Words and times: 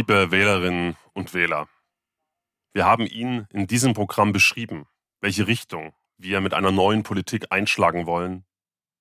Liebe 0.00 0.30
Wählerinnen 0.30 0.96
und 1.12 1.34
Wähler, 1.34 1.68
wir 2.72 2.86
haben 2.86 3.04
Ihnen 3.04 3.46
in 3.52 3.66
diesem 3.66 3.92
Programm 3.92 4.32
beschrieben, 4.32 4.86
welche 5.20 5.46
Richtung 5.46 5.92
wir 6.16 6.40
mit 6.40 6.54
einer 6.54 6.72
neuen 6.72 7.02
Politik 7.02 7.48
einschlagen 7.50 8.06
wollen 8.06 8.46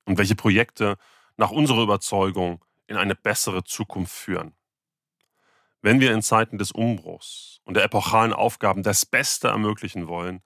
und 0.03 0.17
welche 0.17 0.35
Projekte 0.35 0.97
nach 1.37 1.51
unserer 1.51 1.83
Überzeugung 1.83 2.65
in 2.85 2.97
eine 2.97 3.15
bessere 3.15 3.63
Zukunft 3.63 4.11
führen. 4.11 4.57
Wenn 5.81 6.01
wir 6.01 6.11
in 6.11 6.21
Zeiten 6.21 6.57
des 6.57 6.73
Umbruchs 6.73 7.61
und 7.63 7.75
der 7.75 7.85
epochalen 7.85 8.33
Aufgaben 8.33 8.83
das 8.83 9.05
Beste 9.05 9.47
ermöglichen 9.47 10.09
wollen, 10.09 10.41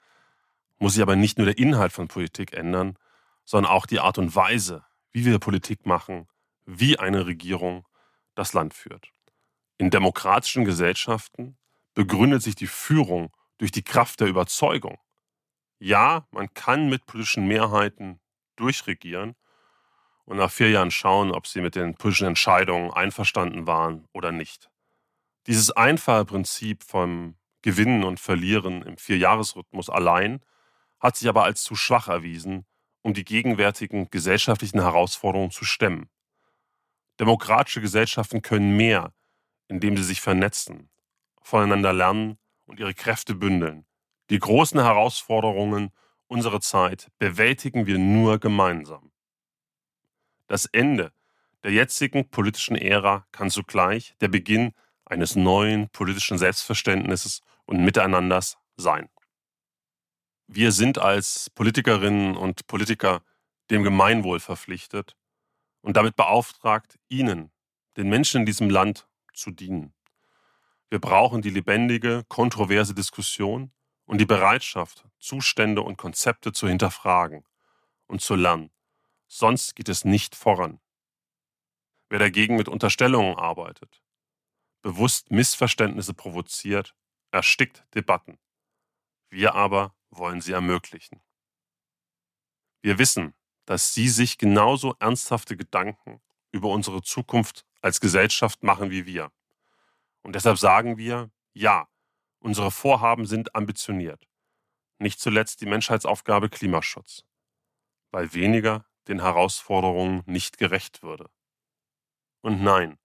muss 0.77 0.93
sich 0.93 1.01
aber 1.01 1.15
nicht 1.15 1.39
nur 1.39 1.45
der 1.47 1.57
Inhalt 1.57 1.93
von 1.93 2.07
Politik 2.07 2.53
ändern, 2.53 2.95
sondern 3.43 3.71
auch 3.71 3.87
die 3.87 4.01
Art 4.01 4.19
und 4.19 4.35
Weise, 4.35 4.85
wie 5.09 5.25
wir 5.25 5.39
Politik 5.39 5.87
machen, 5.87 6.27
wie 6.67 6.99
eine 6.99 7.25
Regierung 7.25 7.87
das 8.35 8.53
Land 8.53 8.75
führt. 8.75 9.13
In 9.77 9.89
demokratischen 9.89 10.65
Gesellschaften 10.65 11.57
begründet 11.93 12.41
sich 12.41 12.55
die 12.55 12.67
Führung 12.67 13.35
durch 13.57 13.71
die 13.71 13.83
Kraft 13.83 14.19
der 14.19 14.27
Überzeugung. 14.27 14.97
Ja, 15.79 16.27
man 16.31 16.53
kann 16.53 16.89
mit 16.89 17.05
politischen 17.05 17.47
Mehrheiten 17.47 18.19
durchregieren 18.55 19.35
und 20.25 20.37
nach 20.37 20.51
vier 20.51 20.69
Jahren 20.69 20.91
schauen, 20.91 21.31
ob 21.31 21.47
sie 21.47 21.61
mit 21.61 21.75
den 21.75 21.95
politischen 21.95 22.27
Entscheidungen 22.27 22.91
einverstanden 22.91 23.67
waren 23.67 24.07
oder 24.13 24.31
nicht. 24.31 24.69
Dieses 25.47 25.71
einfache 25.71 26.25
Prinzip 26.25 26.83
vom 26.83 27.35
Gewinnen 27.61 28.03
und 28.03 28.19
Verlieren 28.19 28.81
im 28.83 28.97
Vierjahresrhythmus 28.97 29.89
allein 29.89 30.41
hat 30.99 31.17
sich 31.17 31.27
aber 31.27 31.43
als 31.43 31.63
zu 31.63 31.75
schwach 31.75 32.07
erwiesen, 32.07 32.65
um 33.01 33.13
die 33.13 33.25
gegenwärtigen 33.25 34.09
gesellschaftlichen 34.09 34.81
Herausforderungen 34.81 35.51
zu 35.51 35.65
stemmen. 35.65 36.09
Demokratische 37.19 37.81
Gesellschaften 37.81 38.41
können 38.41 38.77
mehr, 38.77 39.13
indem 39.73 39.97
sie 39.97 40.03
sich 40.03 40.21
vernetzen, 40.21 40.87
voneinander 41.41 41.93
lernen 41.93 42.37
und 42.67 42.79
ihre 42.79 42.93
Kräfte 42.93 43.33
bündeln. 43.33 43.87
Die 44.29 44.37
großen 44.37 44.79
Herausforderungen 44.79 45.89
unserer 46.27 46.61
Zeit 46.61 47.09
bewältigen 47.17 47.87
wir 47.87 47.97
nur 47.97 48.37
gemeinsam. 48.37 49.11
Das 50.45 50.67
Ende 50.67 51.11
der 51.63 51.71
jetzigen 51.71 52.29
politischen 52.29 52.75
Ära 52.75 53.25
kann 53.31 53.49
zugleich 53.49 54.13
der 54.21 54.27
Beginn 54.27 54.73
eines 55.05 55.35
neuen 55.35 55.89
politischen 55.89 56.37
Selbstverständnisses 56.37 57.41
und 57.65 57.83
Miteinanders 57.83 58.59
sein. 58.77 59.09
Wir 60.45 60.71
sind 60.71 60.99
als 60.99 61.49
Politikerinnen 61.49 62.37
und 62.37 62.67
Politiker 62.67 63.23
dem 63.71 63.81
Gemeinwohl 63.81 64.39
verpflichtet 64.39 65.15
und 65.81 65.97
damit 65.97 66.15
beauftragt, 66.15 66.99
Ihnen, 67.09 67.51
den 67.97 68.09
Menschen 68.09 68.41
in 68.41 68.45
diesem 68.45 68.69
Land, 68.69 69.07
zu 69.33 69.51
dienen. 69.51 69.93
Wir 70.89 70.99
brauchen 70.99 71.41
die 71.41 71.49
lebendige, 71.49 72.23
kontroverse 72.27 72.93
Diskussion 72.93 73.71
und 74.05 74.19
die 74.19 74.25
Bereitschaft, 74.25 75.05
Zustände 75.19 75.81
und 75.81 75.97
Konzepte 75.97 76.51
zu 76.51 76.67
hinterfragen 76.67 77.45
und 78.07 78.21
zu 78.21 78.35
lernen. 78.35 78.69
Sonst 79.27 79.75
geht 79.75 79.89
es 79.89 80.05
nicht 80.05 80.35
voran. 80.35 80.79
Wer 82.09 82.19
dagegen 82.19 82.57
mit 82.57 82.67
Unterstellungen 82.67 83.35
arbeitet, 83.35 84.03
bewusst 84.83 85.31
Missverständnisse 85.31 86.13
provoziert, 86.13 86.93
erstickt 87.31 87.85
Debatten. 87.95 88.37
Wir 89.29 89.55
aber 89.55 89.95
wollen 90.11 90.41
sie 90.41 90.51
ermöglichen. 90.51 91.21
Wir 92.83 92.99
wissen, 92.99 93.33
dass 93.65 93.93
Sie 93.93 94.09
sich 94.09 94.37
genauso 94.37 94.95
ernsthafte 94.99 95.55
Gedanken 95.55 96.21
über 96.51 96.69
unsere 96.69 97.01
Zukunft 97.01 97.65
als 97.83 97.99
Gesellschaft 97.99 98.63
machen 98.63 98.89
wie 98.89 99.05
wir. 99.05 99.31
Und 100.21 100.35
deshalb 100.35 100.57
sagen 100.57 100.97
wir, 100.97 101.31
ja, 101.53 101.87
unsere 102.39 102.71
Vorhaben 102.71 103.25
sind 103.25 103.55
ambitioniert. 103.55 104.27
Nicht 104.99 105.19
zuletzt 105.19 105.59
die 105.61 105.65
Menschheitsaufgabe 105.65 106.49
Klimaschutz, 106.49 107.25
weil 108.11 108.33
weniger 108.33 108.85
den 109.09 109.21
Herausforderungen 109.21 110.23
nicht 110.25 110.57
gerecht 110.57 111.03
würde. 111.03 111.29
Und 112.41 112.63
nein, 112.63 112.99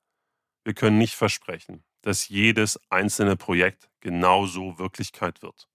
wir 0.64 0.74
können 0.74 0.98
nicht 0.98 1.16
versprechen, 1.16 1.84
dass 2.02 2.28
jedes 2.28 2.78
einzelne 2.88 3.36
Projekt 3.36 3.90
genauso 4.00 4.78
Wirklichkeit 4.78 5.42
wird. 5.42 5.68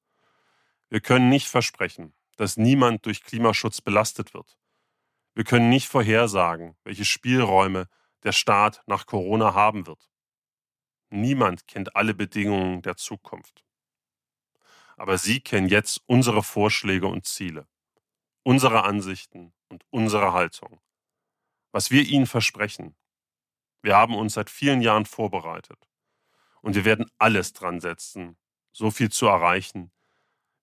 Wir 0.89 1.01
können 1.01 1.27
nicht 1.27 1.49
versprechen, 1.49 2.13
dass 2.37 2.55
niemand 2.55 3.05
durch 3.05 3.23
Klimaschutz 3.23 3.81
belastet 3.81 4.33
wird. 4.33 4.57
Wir 5.33 5.43
können 5.43 5.69
nicht 5.69 5.89
vorhersagen, 5.89 6.77
welche 6.83 7.05
Spielräume 7.05 7.89
der 8.23 8.31
Staat 8.31 8.81
nach 8.87 9.05
Corona 9.05 9.53
haben 9.53 9.87
wird. 9.87 10.09
Niemand 11.09 11.67
kennt 11.67 11.95
alle 11.95 12.13
Bedingungen 12.13 12.81
der 12.81 12.97
Zukunft. 12.97 13.63
Aber 14.97 15.17
Sie 15.17 15.41
kennen 15.41 15.67
jetzt 15.67 16.01
unsere 16.05 16.43
Vorschläge 16.43 17.07
und 17.07 17.25
Ziele, 17.25 17.67
unsere 18.43 18.83
Ansichten 18.83 19.53
und 19.69 19.85
unsere 19.89 20.33
Haltung. 20.33 20.79
Was 21.71 21.91
wir 21.91 22.03
Ihnen 22.03 22.27
versprechen. 22.27 22.95
Wir 23.81 23.97
haben 23.97 24.15
uns 24.15 24.35
seit 24.35 24.49
vielen 24.49 24.81
Jahren 24.81 25.05
vorbereitet. 25.05 25.89
Und 26.61 26.75
wir 26.75 26.85
werden 26.85 27.11
alles 27.17 27.53
dran 27.53 27.81
setzen, 27.81 28.37
so 28.71 28.89
viel 28.89 29.11
zu 29.11 29.27
erreichen, 29.27 29.91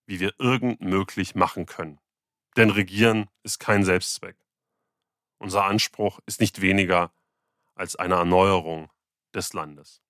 wie 0.07 0.19
wir 0.19 0.35
irgend 0.39 0.81
möglich 0.81 1.35
machen 1.35 1.67
können. 1.67 2.01
Denn 2.57 2.71
Regieren 2.71 3.29
ist 3.43 3.61
kein 3.61 3.85
Selbstzweck. 3.85 4.37
Unser 5.39 5.65
Anspruch 5.65 6.21
ist 6.27 6.41
nicht 6.41 6.61
weniger 6.61 7.13
als 7.81 7.97
eine 7.97 8.17
Erneuerung 8.17 8.93
des 9.35 9.55
Landes. 9.55 10.03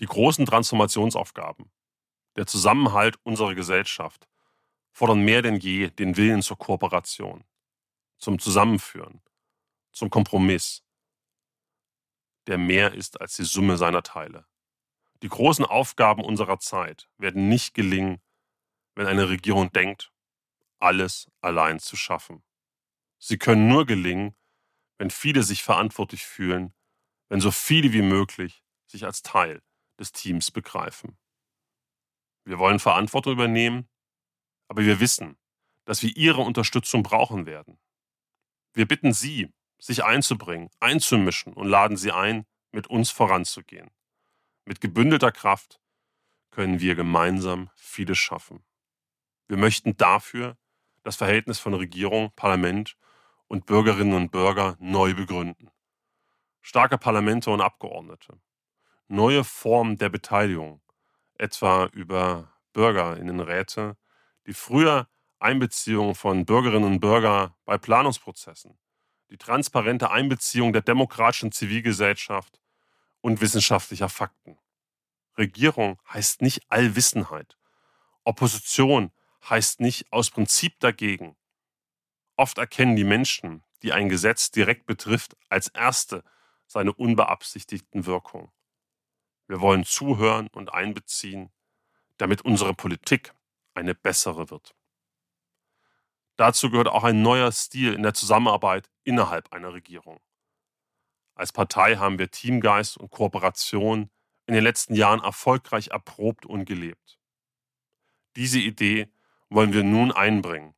Die 0.00 0.06
großen 0.06 0.44
Transformationsaufgaben, 0.44 1.70
der 2.34 2.48
Zusammenhalt 2.48 3.16
unserer 3.22 3.54
Gesellschaft 3.54 4.26
fordern 4.90 5.20
mehr 5.20 5.40
denn 5.40 5.56
je 5.56 5.90
den 5.90 6.16
Willen 6.16 6.42
zur 6.42 6.58
Kooperation, 6.58 7.44
zum 8.18 8.40
Zusammenführen, 8.40 9.22
zum 9.92 10.10
Kompromiss, 10.10 10.82
der 12.48 12.58
mehr 12.58 12.92
ist 12.92 13.20
als 13.20 13.36
die 13.36 13.44
Summe 13.44 13.76
seiner 13.76 14.02
Teile. 14.02 14.44
Die 15.22 15.28
großen 15.28 15.64
Aufgaben 15.64 16.24
unserer 16.24 16.58
Zeit 16.58 17.08
werden 17.18 17.48
nicht 17.48 17.74
gelingen, 17.74 18.20
wenn 18.96 19.06
eine 19.06 19.28
Regierung 19.28 19.70
denkt, 19.70 20.12
alles 20.80 21.30
allein 21.40 21.78
zu 21.78 21.94
schaffen. 21.94 22.42
Sie 23.18 23.38
können 23.38 23.68
nur 23.68 23.86
gelingen, 23.86 24.34
wenn 25.04 25.10
viele 25.10 25.42
sich 25.42 25.62
verantwortlich 25.62 26.24
fühlen, 26.24 26.72
wenn 27.28 27.38
so 27.38 27.50
viele 27.50 27.92
wie 27.92 28.00
möglich 28.00 28.64
sich 28.86 29.04
als 29.04 29.20
Teil 29.20 29.60
des 29.98 30.12
Teams 30.12 30.50
begreifen. 30.50 31.18
Wir 32.46 32.58
wollen 32.58 32.78
Verantwortung 32.78 33.34
übernehmen, 33.34 33.86
aber 34.66 34.86
wir 34.86 35.00
wissen, 35.00 35.36
dass 35.84 36.02
wir 36.02 36.16
Ihre 36.16 36.40
Unterstützung 36.40 37.02
brauchen 37.02 37.44
werden. 37.44 37.78
Wir 38.72 38.88
bitten 38.88 39.12
Sie, 39.12 39.52
sich 39.78 40.04
einzubringen, 40.04 40.70
einzumischen 40.80 41.52
und 41.52 41.68
laden 41.68 41.98
Sie 41.98 42.10
ein, 42.10 42.46
mit 42.72 42.86
uns 42.86 43.10
voranzugehen. 43.10 43.90
Mit 44.64 44.80
gebündelter 44.80 45.32
Kraft 45.32 45.82
können 46.50 46.80
wir 46.80 46.94
gemeinsam 46.94 47.68
vieles 47.74 48.16
schaffen. 48.16 48.64
Wir 49.48 49.58
möchten 49.58 49.98
dafür 49.98 50.56
das 51.02 51.16
Verhältnis 51.16 51.58
von 51.58 51.74
Regierung, 51.74 52.32
Parlament 52.36 52.96
und 53.48 53.66
Bürgerinnen 53.66 54.14
und 54.14 54.30
Bürger 54.30 54.76
neu 54.80 55.14
begründen. 55.14 55.70
Starke 56.60 56.98
Parlamente 56.98 57.50
und 57.50 57.60
Abgeordnete, 57.60 58.40
neue 59.08 59.44
Formen 59.44 59.98
der 59.98 60.08
Beteiligung, 60.08 60.80
etwa 61.36 61.86
über 61.86 62.52
Bürgerinnenräte, 62.72 63.96
die 64.46 64.54
früher 64.54 65.08
Einbeziehung 65.38 66.14
von 66.14 66.46
Bürgerinnen 66.46 66.84
und 66.84 67.00
Bürgern 67.00 67.54
bei 67.64 67.76
Planungsprozessen, 67.76 68.78
die 69.30 69.36
transparente 69.36 70.10
Einbeziehung 70.10 70.72
der 70.72 70.82
demokratischen 70.82 71.52
Zivilgesellschaft 71.52 72.60
und 73.20 73.40
wissenschaftlicher 73.40 74.08
Fakten. 74.08 74.58
Regierung 75.36 76.00
heißt 76.12 76.42
nicht 76.42 76.62
Allwissenheit. 76.68 77.58
Opposition 78.24 79.12
heißt 79.48 79.80
nicht 79.80 80.10
aus 80.12 80.30
Prinzip 80.30 80.78
dagegen. 80.80 81.36
Oft 82.36 82.58
erkennen 82.58 82.96
die 82.96 83.04
Menschen, 83.04 83.62
die 83.82 83.92
ein 83.92 84.08
Gesetz 84.08 84.50
direkt 84.50 84.86
betrifft, 84.86 85.36
als 85.48 85.68
erste 85.68 86.24
seine 86.66 86.92
unbeabsichtigten 86.92 88.06
Wirkungen. 88.06 88.50
Wir 89.46 89.60
wollen 89.60 89.84
zuhören 89.84 90.48
und 90.48 90.72
einbeziehen, 90.72 91.52
damit 92.16 92.42
unsere 92.42 92.74
Politik 92.74 93.34
eine 93.74 93.94
bessere 93.94 94.50
wird. 94.50 94.74
Dazu 96.36 96.70
gehört 96.70 96.88
auch 96.88 97.04
ein 97.04 97.22
neuer 97.22 97.52
Stil 97.52 97.92
in 97.94 98.02
der 98.02 98.14
Zusammenarbeit 98.14 98.90
innerhalb 99.04 99.52
einer 99.52 99.72
Regierung. 99.72 100.18
Als 101.36 101.52
Partei 101.52 101.96
haben 101.96 102.18
wir 102.18 102.30
Teamgeist 102.30 102.96
und 102.96 103.10
Kooperation 103.10 104.10
in 104.46 104.54
den 104.54 104.64
letzten 104.64 104.94
Jahren 104.94 105.20
erfolgreich 105.20 105.88
erprobt 105.88 106.46
und 106.46 106.64
gelebt. 106.64 107.18
Diese 108.36 108.58
Idee 108.58 109.08
wollen 109.48 109.72
wir 109.72 109.84
nun 109.84 110.10
einbringen. 110.10 110.74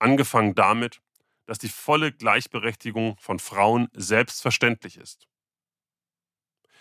Angefangen 0.00 0.54
damit, 0.56 1.00
dass 1.46 1.58
die 1.58 1.68
volle 1.68 2.10
Gleichberechtigung 2.10 3.16
von 3.18 3.38
Frauen 3.38 3.88
selbstverständlich 3.92 4.96
ist. 4.96 5.28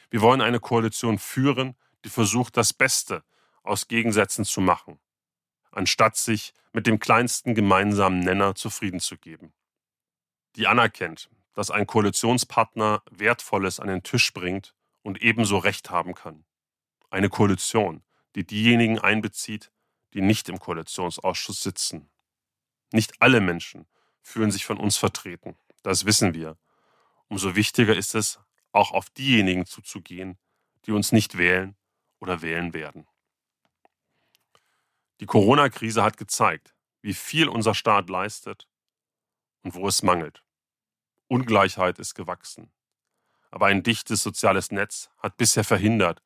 Wir 0.10 0.22
wollen 0.22 0.42
eine 0.42 0.60
Koalition 0.60 1.20
führen, 1.20 1.76
die 2.04 2.10
versucht, 2.10 2.58
das 2.58 2.74
Beste 2.74 3.24
aus 3.62 3.88
Gegensätzen 3.88 4.46
zu 4.46 4.62
machen, 4.62 5.00
anstatt 5.72 6.18
sich 6.18 6.54
mit 6.74 6.88
dem 6.88 7.00
kleinsten 7.00 7.56
gemeinsamen 7.56 8.20
Nenner 8.20 8.56
zufrieden 8.56 9.00
zu 9.00 9.18
geben. 9.18 9.54
Die 10.56 10.66
anerkennt, 10.66 11.30
dass 11.54 11.72
ein 11.72 11.86
Koalitionspartner 11.86 13.04
Wertvolles 13.12 13.80
an 13.80 13.88
den 13.88 14.04
Tisch 14.04 14.34
bringt 14.34 14.74
und 15.02 15.22
ebenso 15.22 15.58
Recht 15.58 15.90
haben 15.90 16.16
kann. 16.16 16.46
Eine 17.10 17.30
Koalition, 17.30 18.04
die 18.36 18.46
diejenigen 18.46 18.98
einbezieht, 19.00 19.72
die 20.14 20.22
nicht 20.22 20.48
im 20.50 20.60
Koalitionsausschuss 20.60 21.62
sitzen. 21.62 22.10
Nicht 22.92 23.22
alle 23.22 23.42
Menschen 23.42 23.88
fühlen 24.22 24.52
sich 24.52 24.66
von 24.66 24.78
uns 24.78 24.98
vertreten, 24.98 25.58
das 25.84 26.06
wissen 26.06 26.34
wir. 26.34 26.58
Umso 27.28 27.56
wichtiger 27.56 27.96
ist 27.96 28.16
es, 28.16 28.40
auch 28.72 28.92
auf 28.92 29.10
diejenigen 29.10 29.66
zuzugehen, 29.66 30.38
die 30.86 30.92
uns 30.92 31.12
nicht 31.12 31.38
wählen 31.38 31.76
oder 32.20 32.42
wählen 32.42 32.74
werden. 32.74 33.08
Die 35.20 35.26
Corona-Krise 35.26 36.04
hat 36.04 36.18
gezeigt, 36.18 36.74
wie 37.02 37.14
viel 37.14 37.50
unser 37.50 37.76
Staat 37.76 38.10
leistet 38.10 38.68
und 39.64 39.76
wo 39.76 39.88
es 39.88 40.02
mangelt. 40.02 40.44
Ungleichheit 41.28 42.00
ist 42.00 42.16
gewachsen. 42.16 42.72
Aber 43.52 43.68
ein 43.68 43.84
dichtes 43.84 44.22
soziales 44.22 44.72
Netz 44.72 45.10
hat 45.18 45.38
bisher 45.38 45.64
verhindert, 45.64 46.24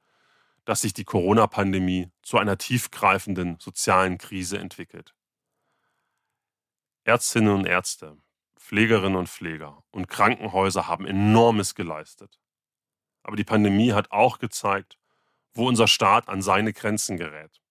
dass 0.65 0.81
sich 0.81 0.93
die 0.93 1.03
Corona-Pandemie 1.03 2.11
zu 2.21 2.37
einer 2.37 2.57
tiefgreifenden 2.57 3.57
sozialen 3.59 4.17
Krise 4.17 4.59
entwickelt. 4.59 5.13
Ärztinnen 7.05 7.53
und 7.53 7.65
Ärzte, 7.65 8.17
Pflegerinnen 8.57 9.17
und 9.17 9.27
Pfleger 9.27 9.83
und 9.91 10.07
Krankenhäuser 10.07 10.87
haben 10.87 11.05
enormes 11.05 11.75
geleistet. 11.75 12.39
Aber 13.23 13.35
die 13.35 13.43
Pandemie 13.43 13.91
hat 13.91 14.11
auch 14.11 14.39
gezeigt, 14.39 14.97
wo 15.53 15.67
unser 15.67 15.87
Staat 15.87 16.29
an 16.29 16.41
seine 16.41 16.71
Grenzen 16.71 17.17
gerät. 17.17 17.61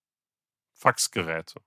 Faxgeräte, 0.74 1.62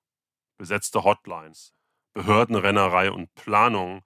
besetzte 0.57 1.03
Hotlines, 1.03 1.73
Behördenrennerei 2.13 3.11
und 3.11 3.33
Planungen, 3.33 4.03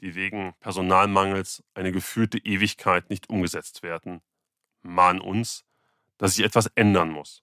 die 0.00 0.14
wegen 0.14 0.54
Personalmangels 0.60 1.64
eine 1.74 1.90
gefühlte 1.90 2.38
Ewigkeit 2.38 3.10
nicht 3.10 3.28
umgesetzt 3.28 3.82
werden, 3.82 4.22
mahnen 4.82 5.20
uns, 5.20 5.64
dass 6.18 6.34
sich 6.34 6.44
etwas 6.44 6.66
ändern 6.76 7.10
muss. 7.10 7.42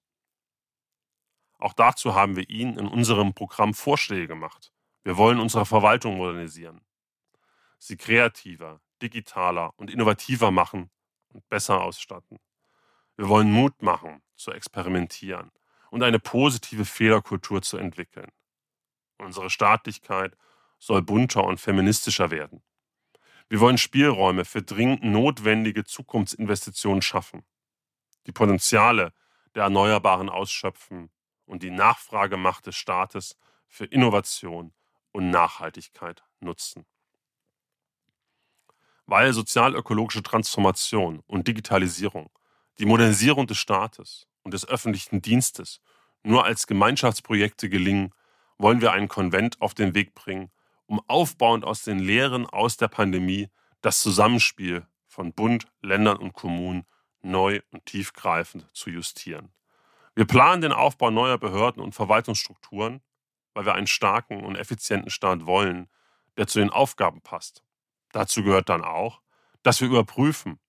Auch 1.57 1.73
dazu 1.73 2.15
haben 2.15 2.37
wir 2.37 2.49
Ihnen 2.49 2.77
in 2.77 2.87
unserem 2.87 3.33
Programm 3.33 3.73
Vorschläge 3.73 4.27
gemacht. 4.27 4.71
Wir 5.03 5.17
wollen 5.17 5.39
unsere 5.39 5.65
Verwaltung 5.65 6.17
modernisieren, 6.17 6.81
sie 7.77 7.97
kreativer, 7.97 8.81
digitaler 9.01 9.73
und 9.77 9.89
innovativer 9.89 10.51
machen 10.51 10.89
und 11.29 11.47
besser 11.49 11.81
ausstatten. 11.81 12.39
Wir 13.15 13.29
wollen 13.29 13.51
Mut 13.51 13.81
machen, 13.81 14.21
zu 14.35 14.51
experimentieren 14.51 15.51
und 15.91 16.03
eine 16.03 16.19
positive 16.19 16.85
Fehlerkultur 16.85 17.61
zu 17.61 17.77
entwickeln. 17.77 18.31
Unsere 19.17 19.49
Staatlichkeit 19.49 20.37
soll 20.77 21.01
bunter 21.01 21.43
und 21.43 21.59
feministischer 21.59 22.31
werden. 22.31 22.63
Wir 23.49 23.59
wollen 23.59 23.77
Spielräume 23.77 24.45
für 24.45 24.61
dringend 24.61 25.03
notwendige 25.03 25.83
Zukunftsinvestitionen 25.83 27.01
schaffen 27.01 27.43
die 28.29 28.31
Potenziale 28.31 29.13
der 29.55 29.63
Erneuerbaren 29.63 30.29
ausschöpfen 30.29 31.09
und 31.45 31.63
die 31.63 31.71
Nachfragemacht 31.71 32.67
des 32.67 32.75
Staates 32.75 33.37
für 33.67 33.85
Innovation 33.85 34.71
und 35.19 35.31
Nachhaltigkeit 35.31 36.23
nutzen. 36.39 36.85
Weil 39.05 39.33
sozialökologische 39.33 40.23
Transformation 40.23 41.21
und 41.27 41.45
Digitalisierung, 41.45 42.29
die 42.79 42.85
Modernisierung 42.85 43.45
des 43.45 43.57
Staates 43.57 44.27
und 44.43 44.53
des 44.53 44.65
öffentlichen 44.65 45.21
Dienstes 45.21 45.81
nur 46.23 46.45
als 46.45 46.67
Gemeinschaftsprojekte 46.67 47.67
gelingen, 47.67 48.13
wollen 48.57 48.79
wir 48.79 48.93
einen 48.93 49.09
Konvent 49.09 49.61
auf 49.61 49.73
den 49.73 49.93
Weg 49.93 50.15
bringen, 50.15 50.51
um 50.85 51.01
aufbauend 51.07 51.65
aus 51.65 51.83
den 51.83 51.99
Lehren 51.99 52.45
aus 52.45 52.77
der 52.77 52.87
Pandemie 52.87 53.49
das 53.81 53.99
Zusammenspiel 53.99 54.87
von 55.05 55.33
Bund, 55.33 55.67
Ländern 55.81 56.15
und 56.15 56.31
Kommunen 56.31 56.85
neu 57.21 57.59
und 57.71 57.85
tiefgreifend 57.85 58.73
zu 58.73 58.89
justieren. 58.89 59.51
Wir 60.15 60.25
planen 60.25 60.61
den 60.61 60.71
Aufbau 60.71 61.11
neuer 61.11 61.37
Behörden 61.37 61.83
und 61.83 61.93
Verwaltungsstrukturen, 61.93 63.01
weil 63.53 63.65
wir 63.65 63.75
einen 63.75 63.87
starken 63.87 64.43
und 64.43 64.55
effizienten 64.55 65.09
Staat 65.09 65.45
wollen, 65.45 65.89
der 66.37 66.47
zu 66.47 66.59
den 66.59 66.69
Aufgaben 66.69 67.21
passt. 67.21 67.63
Dazu 68.11 68.43
gehört 68.43 68.69
dann 68.69 68.83
auch, 68.83 69.21
dass 69.63 69.81
wir 69.81 69.87
überprüfen, 69.87 70.59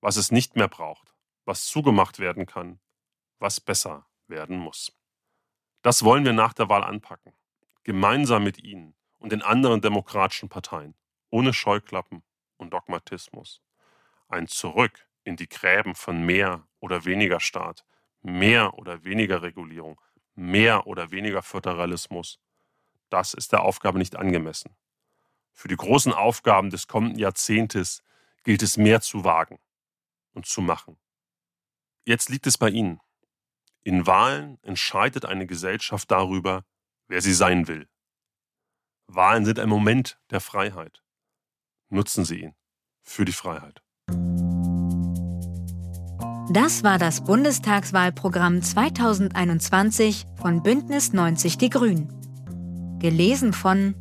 was 0.00 0.16
es 0.16 0.30
nicht 0.30 0.56
mehr 0.56 0.68
braucht, 0.68 1.14
was 1.44 1.66
zugemacht 1.66 2.18
werden 2.18 2.46
kann, 2.46 2.80
was 3.38 3.60
besser 3.60 4.06
werden 4.26 4.58
muss. 4.58 4.92
Das 5.82 6.02
wollen 6.02 6.24
wir 6.24 6.32
nach 6.32 6.52
der 6.52 6.68
Wahl 6.68 6.82
anpacken, 6.82 7.32
gemeinsam 7.82 8.44
mit 8.44 8.58
Ihnen 8.62 8.94
und 9.18 9.32
den 9.32 9.42
anderen 9.42 9.80
demokratischen 9.80 10.48
Parteien, 10.48 10.94
ohne 11.30 11.52
Scheuklappen 11.52 12.22
und 12.56 12.72
Dogmatismus. 12.72 13.62
Ein 14.28 14.48
Zurück 14.48 15.06
in 15.24 15.36
die 15.36 15.48
Gräben 15.48 15.94
von 15.94 16.24
mehr 16.24 16.66
oder 16.80 17.04
weniger 17.04 17.40
Staat, 17.40 17.84
mehr 18.22 18.78
oder 18.78 19.04
weniger 19.04 19.42
Regulierung, 19.42 20.00
mehr 20.34 20.86
oder 20.86 21.10
weniger 21.10 21.42
Föderalismus, 21.42 22.38
das 23.10 23.34
ist 23.34 23.52
der 23.52 23.62
Aufgabe 23.62 23.98
nicht 23.98 24.16
angemessen. 24.16 24.74
Für 25.52 25.68
die 25.68 25.76
großen 25.76 26.12
Aufgaben 26.12 26.70
des 26.70 26.88
kommenden 26.88 27.18
Jahrzehntes 27.18 28.02
gilt 28.42 28.62
es 28.62 28.76
mehr 28.76 29.00
zu 29.00 29.24
wagen 29.24 29.58
und 30.32 30.46
zu 30.46 30.60
machen. 30.60 30.98
Jetzt 32.04 32.28
liegt 32.28 32.46
es 32.46 32.58
bei 32.58 32.68
Ihnen. 32.68 33.00
In 33.82 34.06
Wahlen 34.06 34.58
entscheidet 34.62 35.24
eine 35.24 35.46
Gesellschaft 35.46 36.10
darüber, 36.10 36.64
wer 37.06 37.20
sie 37.22 37.34
sein 37.34 37.68
will. 37.68 37.88
Wahlen 39.06 39.44
sind 39.44 39.58
ein 39.58 39.68
Moment 39.68 40.18
der 40.30 40.40
Freiheit. 40.40 41.02
Nutzen 41.88 42.24
Sie 42.24 42.40
ihn 42.40 42.54
für 43.02 43.24
die 43.24 43.32
Freiheit. 43.32 43.82
Das 46.50 46.84
war 46.84 46.98
das 46.98 47.22
Bundestagswahlprogramm 47.22 48.60
2021 48.60 50.26
von 50.36 50.62
Bündnis 50.62 51.14
90 51.14 51.56
Die 51.56 51.70
Grünen. 51.70 52.12
Gelesen 52.98 53.54
von 53.54 53.94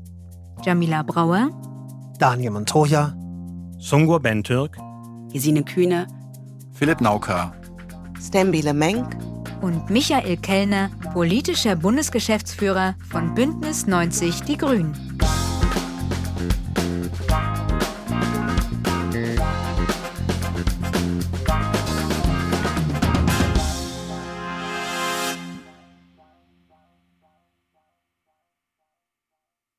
Jamila 0.62 1.03
Brauer, 1.03 1.50
Daniel 2.20 2.51
Montoya, 2.51 3.15
Sungur 3.77 4.20
Bentürk, 4.20 4.77
Gesine 5.32 5.63
Kühne, 5.63 6.08
Philipp 6.74 7.00
Nauka, 7.00 7.53
Stembile 8.22 8.74
Menk 8.74 9.15
und 9.62 9.89
Michael 9.89 10.36
Kellner, 10.36 10.89
politischer 11.13 11.77
Bundesgeschäftsführer 11.77 12.96
von 13.10 13.34
Bündnis 13.36 13.88
90 13.88 14.41
Die 14.41 14.58
Grünen. 14.58 15.17